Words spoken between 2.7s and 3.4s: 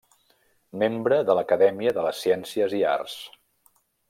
i Arts.